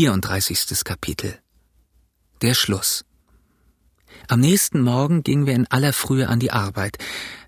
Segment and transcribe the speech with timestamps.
[0.00, 0.82] 34.
[0.82, 1.34] Kapitel
[2.40, 3.04] Der Schluss
[4.28, 6.96] Am nächsten Morgen gingen wir in aller Frühe an die Arbeit,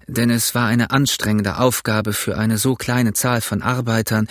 [0.07, 4.29] denn es war eine anstrengende Aufgabe für eine so kleine Zahl von Arbeitern,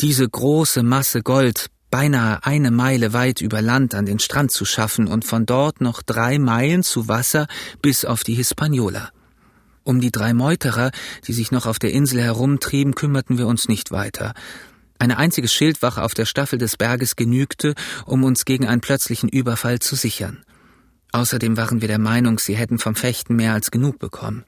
[0.00, 5.06] diese große Masse Gold beinahe eine Meile weit über Land an den Strand zu schaffen
[5.06, 7.46] und von dort noch drei Meilen zu Wasser
[7.82, 9.10] bis auf die Hispaniola.
[9.84, 10.90] Um die drei Meuterer,
[11.28, 14.34] die sich noch auf der Insel herumtrieben, kümmerten wir uns nicht weiter.
[15.00, 19.78] Eine einzige Schildwache auf der Staffel des Berges genügte, um uns gegen einen plötzlichen Überfall
[19.78, 20.44] zu sichern.
[21.12, 24.44] Außerdem waren wir der Meinung, sie hätten vom Fechten mehr als genug bekommen.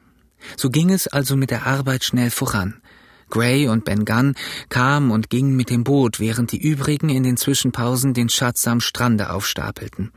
[0.58, 2.82] So ging es also mit der Arbeit schnell voran.
[3.30, 4.34] Gray und Ben Gunn
[4.68, 8.82] kamen und gingen mit dem Boot, während die übrigen in den Zwischenpausen den Schatz am
[8.82, 10.12] Strande aufstapelten.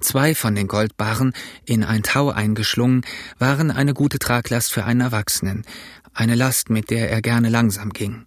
[0.00, 1.32] Zwei von den Goldbarren,
[1.64, 3.02] in ein Tau eingeschlungen,
[3.38, 5.64] waren eine gute Traglast für einen Erwachsenen,
[6.12, 8.24] eine Last, mit der er gerne langsam ging.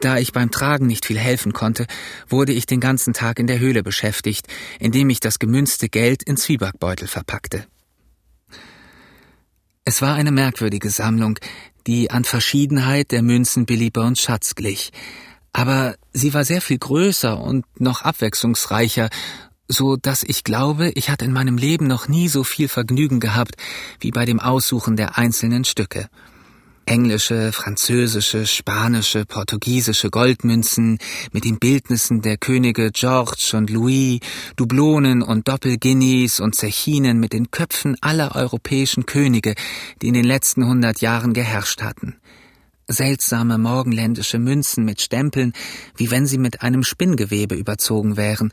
[0.00, 1.86] Da ich beim Tragen nicht viel helfen konnte,
[2.26, 4.46] wurde ich den ganzen Tag in der Höhle beschäftigt,
[4.78, 7.66] indem ich das gemünzte Geld in Zwiebackbeutel verpackte.
[9.84, 11.38] Es war eine merkwürdige Sammlung,
[11.86, 14.90] die an Verschiedenheit der Münzen Billy Burns Schatz glich.
[15.52, 19.10] Aber sie war sehr viel größer und noch abwechslungsreicher,
[19.68, 23.56] so dass ich glaube, ich hatte in meinem Leben noch nie so viel Vergnügen gehabt
[23.98, 26.08] wie bei dem Aussuchen der einzelnen Stücke
[26.90, 30.98] englische, französische, spanische, portugiesische Goldmünzen
[31.32, 34.18] mit den Bildnissen der Könige George und Louis,
[34.56, 39.54] Dublonen und Doppelguineas und Zechinen mit den Köpfen aller europäischen Könige,
[40.02, 42.16] die in den letzten hundert Jahren geherrscht hatten.
[42.88, 45.52] Seltsame morgenländische Münzen mit Stempeln,
[45.96, 48.50] wie wenn sie mit einem Spinngewebe überzogen wären,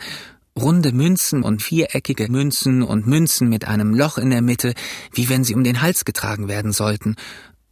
[0.56, 4.76] runde Münzen und viereckige Münzen und Münzen mit einem Loch in der Mitte,
[5.12, 7.16] wie wenn sie um den Hals getragen werden sollten,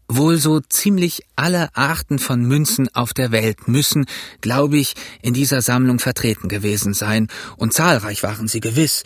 [0.08, 4.06] Wohl so ziemlich alle Arten von Münzen auf der Welt müssen,
[4.42, 9.04] glaube ich, in dieser Sammlung vertreten gewesen sein, und zahlreich waren sie gewiss,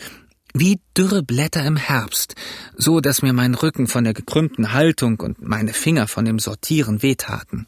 [0.52, 2.34] wie dürre Blätter im Herbst,
[2.76, 7.02] so dass mir mein Rücken von der gekrümmten Haltung und meine Finger von dem Sortieren
[7.02, 7.66] wehtaten.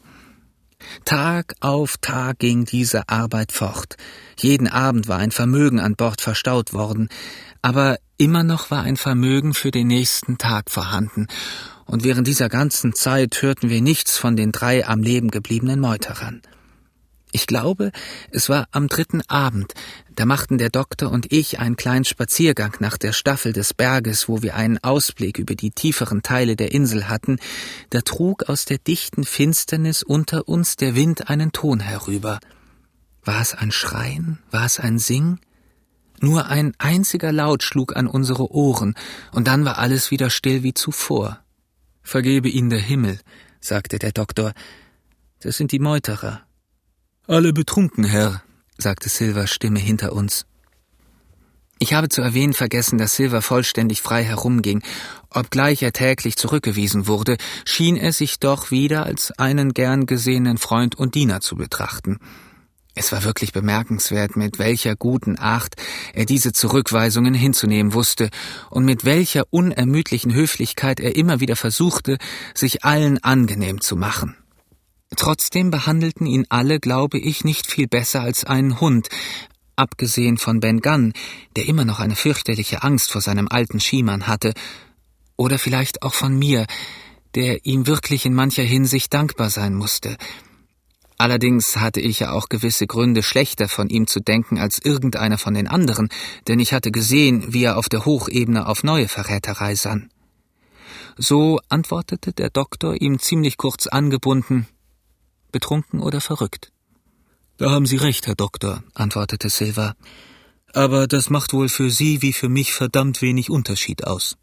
[1.05, 3.95] Tag auf Tag ging diese Arbeit fort.
[4.37, 7.09] Jeden Abend war ein Vermögen an Bord verstaut worden,
[7.63, 11.27] aber immer noch war ein Vermögen für den nächsten Tag vorhanden,
[11.85, 16.41] und während dieser ganzen Zeit hörten wir nichts von den drei am Leben gebliebenen Meuterern.
[17.31, 17.91] Ich glaube,
[18.29, 19.73] es war am dritten Abend,
[20.13, 24.43] da machten der Doktor und ich einen kleinen Spaziergang nach der Staffel des Berges, wo
[24.43, 27.39] wir einen Ausblick über die tieferen Teile der Insel hatten,
[27.89, 32.39] da trug aus der dichten Finsternis unter uns der Wind einen Ton herüber.
[33.23, 34.39] War es ein Schreien?
[34.51, 35.39] War es ein Singen?
[36.23, 38.95] Nur ein einziger Laut schlug an unsere Ohren,
[39.33, 41.41] und dann war alles wieder still wie zuvor.
[42.01, 43.19] Vergebe ihnen der Himmel,
[43.59, 44.53] sagte der Doktor.
[45.41, 46.43] Das sind die Meuterer.
[47.27, 48.41] Alle betrunken, Herr,
[48.77, 50.45] sagte Silvers Stimme hinter uns.
[51.77, 54.81] Ich habe zu erwähnen vergessen, dass Silver vollständig frei herumging.
[55.29, 57.35] Obgleich er täglich zurückgewiesen wurde,
[57.65, 62.19] schien er sich doch wieder als einen gern gesehenen Freund und Diener zu betrachten.
[62.95, 65.73] Es war wirklich bemerkenswert, mit welcher guten Art
[66.13, 68.29] er diese Zurückweisungen hinzunehmen wusste
[68.69, 72.17] und mit welcher unermüdlichen Höflichkeit er immer wieder versuchte,
[72.53, 74.35] sich allen angenehm zu machen.
[75.15, 79.09] Trotzdem behandelten ihn alle, glaube ich, nicht viel besser als einen Hund,
[79.75, 81.13] abgesehen von Ben Gunn,
[81.55, 84.53] der immer noch eine fürchterliche Angst vor seinem alten Schiemann hatte,
[85.35, 86.67] oder vielleicht auch von mir,
[87.33, 90.15] der ihm wirklich in mancher Hinsicht dankbar sein musste–
[91.23, 95.53] Allerdings hatte ich ja auch gewisse Gründe, schlechter von ihm zu denken als irgendeiner von
[95.53, 96.09] den anderen,
[96.49, 100.09] denn ich hatte gesehen, wie er auf der Hochebene auf neue Verräterei sann.
[101.15, 104.67] So antwortete der Doktor ihm ziemlich kurz angebunden
[105.53, 106.73] Betrunken oder verrückt?
[107.55, 109.93] Da haben Sie recht, Herr Doktor, antwortete Silva.
[110.73, 114.35] Aber das macht wohl für Sie wie für mich verdammt wenig Unterschied aus.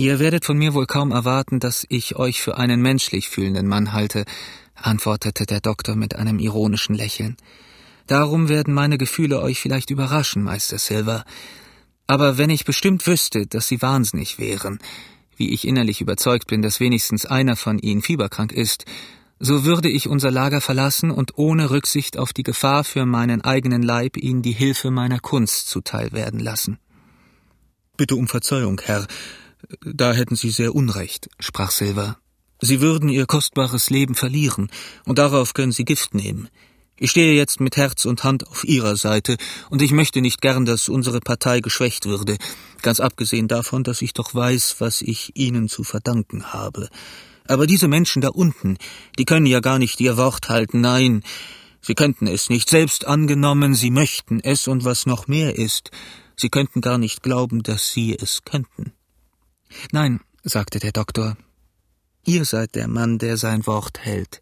[0.00, 3.92] Ihr werdet von mir wohl kaum erwarten, dass ich euch für einen menschlich fühlenden Mann
[3.92, 4.24] halte,
[4.82, 7.36] antwortete der Doktor mit einem ironischen Lächeln.
[8.06, 11.24] Darum werden meine Gefühle euch vielleicht überraschen, Meister Silver.
[12.06, 14.78] Aber wenn ich bestimmt wüsste, dass Sie wahnsinnig wären,
[15.36, 18.86] wie ich innerlich überzeugt bin, dass wenigstens einer von Ihnen fieberkrank ist,
[19.40, 23.82] so würde ich unser Lager verlassen und ohne Rücksicht auf die Gefahr für meinen eigenen
[23.82, 26.78] Leib Ihnen die Hilfe meiner Kunst zuteil werden lassen.
[27.96, 29.06] Bitte um Verzeihung, Herr.
[29.80, 32.18] Da hätten Sie sehr Unrecht, sprach Silver.
[32.60, 34.68] Sie würden Ihr kostbares Leben verlieren,
[35.04, 36.48] und darauf können Sie Gift nehmen.
[37.00, 39.36] Ich stehe jetzt mit Herz und Hand auf Ihrer Seite,
[39.70, 42.36] und ich möchte nicht gern, dass unsere Partei geschwächt würde,
[42.82, 46.88] ganz abgesehen davon, dass ich doch weiß, was ich Ihnen zu verdanken habe.
[47.46, 48.76] Aber diese Menschen da unten,
[49.18, 51.22] die können ja gar nicht ihr Wort halten, nein,
[51.80, 55.92] Sie könnten es nicht, selbst angenommen, Sie möchten es, und was noch mehr ist,
[56.36, 58.92] Sie könnten gar nicht glauben, dass Sie es könnten.
[59.92, 61.36] Nein, sagte der Doktor,
[62.28, 64.40] ihr seid der Mann, der sein Wort hält.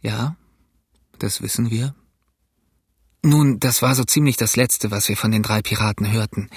[0.00, 0.36] Ja,
[1.18, 1.94] das wissen wir.
[3.22, 6.50] Nun, das war so ziemlich das Letzte, was wir von den drei Piraten hörten.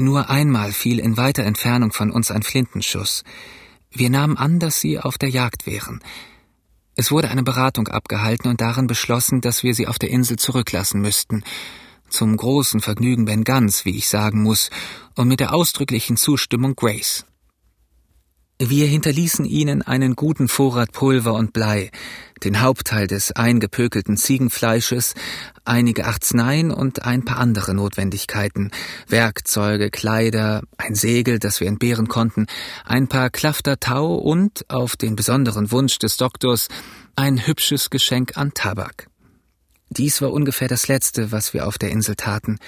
[0.00, 3.22] Nur einmal fiel in weiter Entfernung von uns ein Flintenschuss.
[3.90, 6.00] Wir nahmen an, dass sie auf der Jagd wären.
[6.96, 11.00] Es wurde eine Beratung abgehalten und darin beschlossen, dass wir sie auf der Insel zurücklassen
[11.00, 11.44] müssten.
[12.08, 14.70] Zum großen Vergnügen Ben Guns, wie ich sagen muss,
[15.14, 17.24] und mit der ausdrücklichen Zustimmung Grace.
[18.60, 21.92] Wir hinterließen ihnen einen guten Vorrat Pulver und Blei,
[22.42, 25.14] den Hauptteil des eingepökelten Ziegenfleisches,
[25.64, 28.72] einige Arzneien und ein paar andere Notwendigkeiten,
[29.06, 32.46] Werkzeuge, Kleider, ein Segel, das wir entbehren konnten,
[32.84, 36.66] ein paar Klafter Tau und, auf den besonderen Wunsch des Doktors,
[37.14, 39.06] ein hübsches Geschenk an Tabak.
[39.88, 42.58] Dies war ungefähr das Letzte, was wir auf der Insel taten.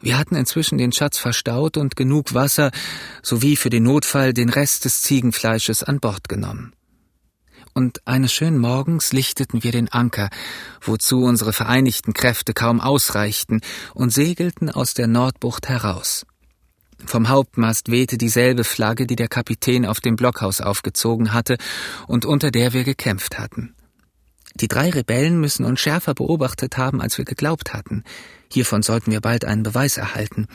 [0.00, 2.70] Wir hatten inzwischen den Schatz verstaut und genug Wasser
[3.22, 6.72] sowie für den Notfall den Rest des Ziegenfleisches an Bord genommen.
[7.74, 10.30] Und eines schönen Morgens lichteten wir den Anker,
[10.80, 13.60] wozu unsere vereinigten Kräfte kaum ausreichten,
[13.94, 16.26] und segelten aus der Nordbucht heraus.
[17.06, 21.56] Vom Hauptmast wehte dieselbe Flagge, die der Kapitän auf dem Blockhaus aufgezogen hatte
[22.06, 23.74] und unter der wir gekämpft hatten.
[24.54, 28.04] Die drei Rebellen müssen uns schärfer beobachtet haben, als wir geglaubt hatten.
[28.52, 30.46] Hiervon sollten wir bald einen Beweis erhalten.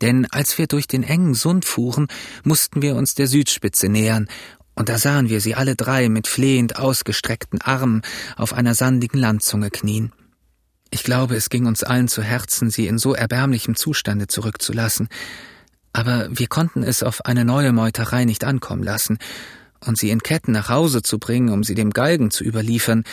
[0.00, 2.08] Denn als wir durch den engen Sund fuhren,
[2.44, 4.28] mussten wir uns der Südspitze nähern,
[4.74, 8.02] und da sahen wir sie alle drei mit flehend ausgestreckten Armen
[8.36, 10.12] auf einer sandigen Landzunge knien.
[10.90, 15.08] Ich glaube, es ging uns allen zu Herzen, sie in so erbärmlichem Zustande zurückzulassen,
[15.92, 19.18] aber wir konnten es auf eine neue Meuterei nicht ankommen lassen,
[19.84, 23.04] und sie in Ketten nach Hause zu bringen, um sie dem Galgen zu überliefern,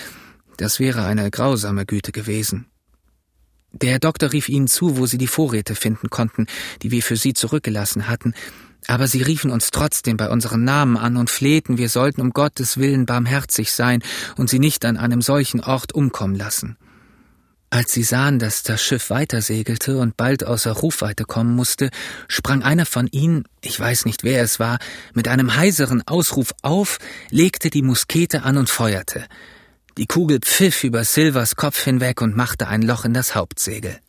[0.57, 2.68] das wäre eine grausame Güte gewesen.
[3.71, 6.47] Der Doktor rief ihnen zu, wo sie die Vorräte finden konnten,
[6.81, 8.33] die wir für sie zurückgelassen hatten,
[8.87, 12.77] aber sie riefen uns trotzdem bei unseren Namen an und flehten, wir sollten um Gottes
[12.77, 14.01] willen barmherzig sein
[14.37, 16.77] und sie nicht an einem solchen Ort umkommen lassen.
[17.71, 21.91] Als sie sahen, dass das Schiff weitersegelte und bald außer Rufweite kommen musste,
[22.27, 24.79] sprang einer von ihnen, ich weiß nicht wer es war,
[25.13, 26.97] mit einem heiseren Ausruf auf,
[27.29, 29.25] legte die Muskete an und feuerte.
[29.99, 33.99] Die Kugel pfiff über Silvers Kopf hinweg und machte ein Loch in das Hauptsegel.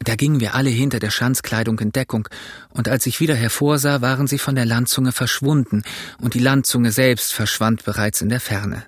[0.00, 2.28] Da gingen wir alle hinter der Schanzkleidung in Deckung,
[2.68, 5.84] und als ich wieder hervorsah, waren sie von der Landzunge verschwunden,
[6.18, 8.84] und die Landzunge selbst verschwand bereits in der Ferne.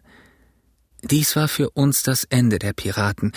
[1.01, 3.33] Dies war für uns das Ende der Piraten,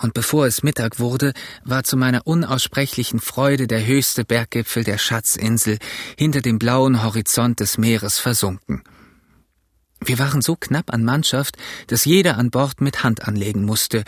[0.00, 1.32] und bevor es Mittag wurde,
[1.64, 5.78] war zu meiner unaussprechlichen Freude der höchste Berggipfel der Schatzinsel
[6.16, 8.84] hinter dem blauen Horizont des Meeres versunken.
[10.04, 11.56] Wir waren so knapp an Mannschaft,
[11.86, 14.04] dass jeder an Bord mit Hand anlegen musste.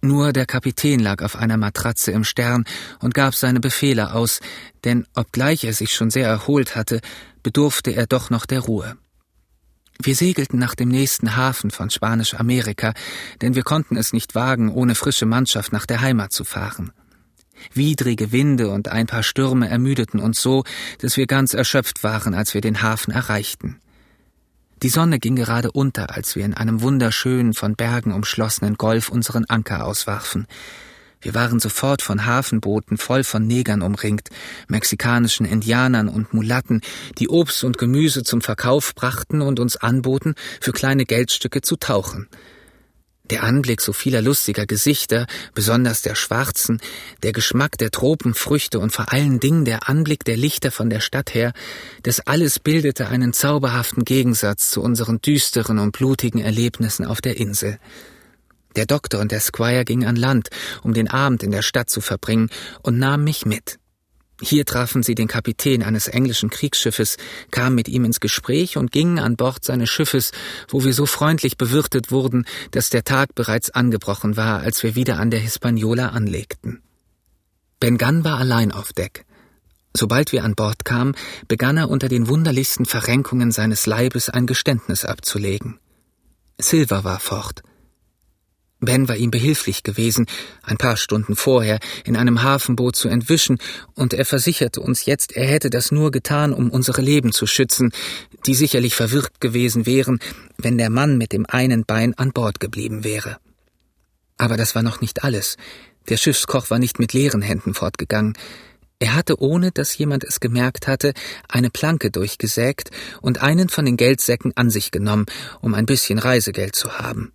[0.00, 2.64] Nur der Kapitän lag auf einer Matratze im Stern
[3.00, 4.40] und gab seine Befehle aus,
[4.84, 7.00] denn obgleich er sich schon sehr erholt hatte,
[7.42, 8.96] bedurfte er doch noch der Ruhe.
[10.02, 12.92] Wir segelten nach dem nächsten Hafen von Spanisch-Amerika,
[13.40, 16.92] denn wir konnten es nicht wagen, ohne frische Mannschaft nach der Heimat zu fahren.
[17.72, 20.64] Widrige Winde und ein paar Stürme ermüdeten uns so,
[20.98, 23.80] dass wir ganz erschöpft waren, als wir den Hafen erreichten.
[24.84, 29.46] Die Sonne ging gerade unter, als wir in einem wunderschönen, von Bergen umschlossenen Golf unseren
[29.46, 30.46] Anker auswarfen.
[31.22, 34.28] Wir waren sofort von Hafenbooten voll von Negern umringt,
[34.68, 36.82] mexikanischen Indianern und Mulatten,
[37.16, 42.28] die Obst und Gemüse zum Verkauf brachten und uns anboten, für kleine Geldstücke zu tauchen.
[43.30, 46.80] Der Anblick so vieler lustiger Gesichter, besonders der schwarzen,
[47.22, 51.32] der Geschmack der Tropenfrüchte und vor allen Dingen der Anblick der Lichter von der Stadt
[51.32, 51.54] her,
[52.02, 57.78] das alles bildete einen zauberhaften Gegensatz zu unseren düsteren und blutigen Erlebnissen auf der Insel.
[58.76, 60.50] Der Doktor und der Squire gingen an Land,
[60.82, 62.50] um den Abend in der Stadt zu verbringen,
[62.82, 63.78] und nahmen mich mit.
[64.44, 67.16] Hier trafen sie den Kapitän eines englischen Kriegsschiffes,
[67.50, 70.32] kamen mit ihm ins Gespräch und gingen an Bord seines Schiffes,
[70.68, 75.18] wo wir so freundlich bewirtet wurden, dass der Tag bereits angebrochen war, als wir wieder
[75.18, 76.82] an der Hispaniola anlegten.
[77.80, 79.24] Ben Gunn war allein auf Deck.
[79.96, 81.16] Sobald wir an Bord kamen,
[81.48, 85.78] begann er unter den wunderlichsten Verrenkungen seines Leibes ein Geständnis abzulegen.
[86.58, 87.62] Silver war fort.
[88.84, 90.26] Ben war ihm behilflich gewesen,
[90.62, 93.58] ein paar Stunden vorher in einem Hafenboot zu entwischen,
[93.94, 97.92] und er versicherte uns jetzt, er hätte das nur getan, um unsere Leben zu schützen,
[98.46, 100.18] die sicherlich verwirrt gewesen wären,
[100.58, 103.38] wenn der Mann mit dem einen Bein an Bord geblieben wäre.
[104.36, 105.56] Aber das war noch nicht alles.
[106.08, 108.36] Der Schiffskoch war nicht mit leeren Händen fortgegangen.
[108.98, 111.12] Er hatte, ohne dass jemand es gemerkt hatte,
[111.46, 115.26] eine Planke durchgesägt und einen von den Geldsäcken an sich genommen,
[115.60, 117.33] um ein bisschen Reisegeld zu haben.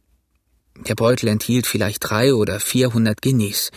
[0.88, 3.72] Der Beutel enthielt vielleicht drei oder vierhundert Guineas.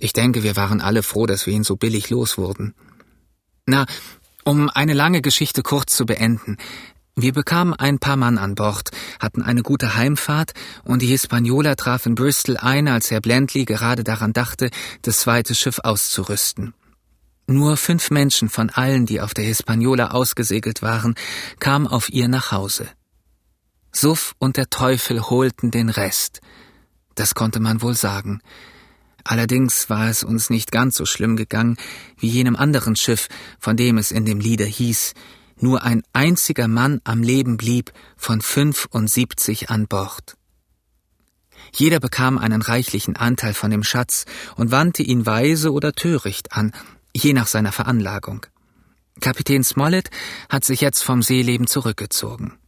[0.00, 2.74] Ich denke, wir waren alle froh, dass wir ihn so billig los wurden.
[3.66, 3.86] Na,
[4.44, 6.58] um eine lange Geschichte kurz zu beenden.
[7.16, 12.06] Wir bekamen ein paar Mann an Bord, hatten eine gute Heimfahrt und die Hispaniola traf
[12.06, 14.70] in Bristol ein, als Herr Blendley gerade daran dachte,
[15.02, 16.74] das zweite Schiff auszurüsten.
[17.46, 21.14] Nur fünf Menschen von allen, die auf der Hispaniola ausgesegelt waren,
[21.60, 22.88] kamen auf ihr nach Hause.
[23.94, 26.40] Suff und der Teufel holten den Rest.
[27.14, 28.40] Das konnte man wohl sagen.
[29.22, 31.76] Allerdings war es uns nicht ganz so schlimm gegangen
[32.18, 35.14] wie jenem anderen Schiff, von dem es in dem Lieder hieß,
[35.56, 40.36] nur ein einziger Mann am Leben blieb von 75 an Bord.
[41.72, 46.72] Jeder bekam einen reichlichen Anteil von dem Schatz und wandte ihn weise oder töricht an,
[47.14, 48.46] je nach seiner Veranlagung.
[49.20, 50.10] Kapitän Smollett
[50.48, 52.58] hat sich jetzt vom Seeleben zurückgezogen.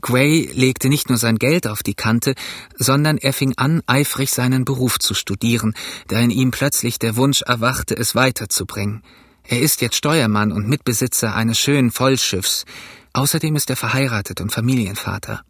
[0.00, 2.34] Gray legte nicht nur sein Geld auf die Kante,
[2.76, 5.74] sondern er fing an, eifrig seinen Beruf zu studieren,
[6.08, 9.02] da in ihm plötzlich der Wunsch erwachte, es weiterzubringen.
[9.42, 12.64] Er ist jetzt Steuermann und Mitbesitzer eines schönen Vollschiffs.
[13.12, 15.42] Außerdem ist er verheiratet und Familienvater.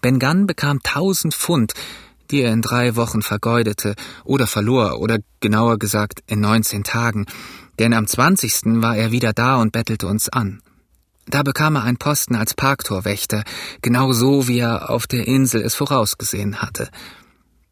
[0.00, 1.74] Ben Gunn bekam tausend Pfund,
[2.30, 7.26] die er in drei Wochen vergeudete oder verlor, oder genauer gesagt in neunzehn Tagen,
[7.78, 10.62] denn am zwanzigsten war er wieder da und bettelte uns an.
[11.32, 13.42] Da bekam er einen Posten als Parktorwächter,
[13.80, 16.90] genau so, wie er auf der Insel es vorausgesehen hatte.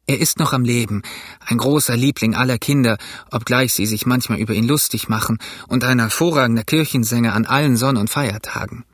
[0.07, 1.02] Er ist noch am Leben,
[1.45, 2.97] ein großer Liebling aller Kinder,
[3.31, 5.37] obgleich sie sich manchmal über ihn lustig machen,
[5.69, 8.87] und ein hervorragender Kirchensänger an allen Sonn- und Feiertagen.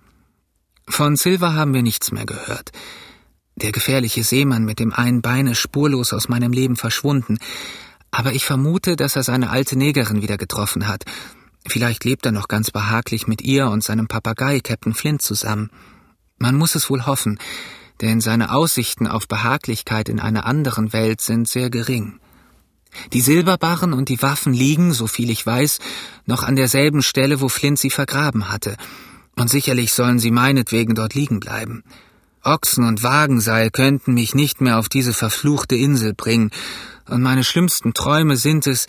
[0.89, 2.73] Von Silver haben wir nichts mehr gehört.
[3.55, 7.39] Der gefährliche Seemann mit dem einen Bein ist spurlos aus meinem Leben verschwunden,
[8.11, 11.05] aber ich vermute, dass er seine alte Negerin wieder getroffen hat.
[11.69, 15.71] Vielleicht lebt er noch ganz behaglich mit ihr und seinem Papagei Captain Flint zusammen.
[16.39, 17.39] Man muss es wohl hoffen,
[18.01, 22.21] denn seine Aussichten auf Behaglichkeit in einer anderen Welt sind sehr gering.
[23.13, 25.79] Die Silberbarren und die Waffen liegen, so viel ich weiß,
[26.25, 28.77] noch an derselben Stelle, wo Flint sie vergraben hatte,
[29.37, 31.85] und sicherlich sollen sie meinetwegen dort liegen bleiben.
[32.43, 36.51] Ochsen und Wagenseil könnten mich nicht mehr auf diese verfluchte Insel bringen,
[37.09, 38.87] und meine schlimmsten Träume sind es,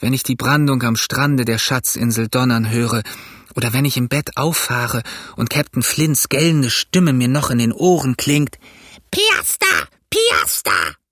[0.00, 3.02] wenn ich die Brandung am Strande der Schatzinsel donnern höre
[3.54, 5.02] oder wenn ich im Bett auffahre
[5.36, 8.58] und Captain Flints gellende Stimme mir noch in den Ohren klingt.
[9.10, 9.88] Piasta!
[10.10, 11.03] Piasta!